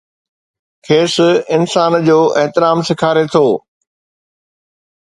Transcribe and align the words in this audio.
کيس 0.85 1.13
انسان 1.55 1.91
جو 2.07 2.19
احترام 2.41 2.77
سيکاري 2.87 3.25
ٿو. 3.33 3.45